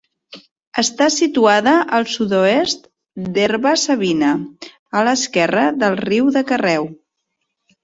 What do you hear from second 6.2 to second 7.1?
de Carreu.